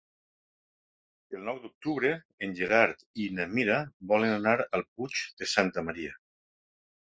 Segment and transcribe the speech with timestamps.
[1.37, 2.11] El nou d'octubre
[2.49, 3.77] en Gerard i na Mira
[4.15, 6.21] volen anar al Puig de Santa Maria.